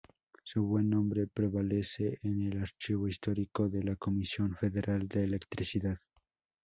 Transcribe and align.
Su 0.43 0.63
buen 0.63 0.89
nombre 0.89 1.27
prevalece 1.27 2.17
en 2.23 2.41
el 2.41 2.59
Archivo 2.63 3.07
Histórico 3.07 3.69
de 3.69 3.83
la 3.83 3.95
Comisión 3.97 4.55
Federal 4.59 5.07
de 5.07 5.25
Electricidad. 5.25 5.99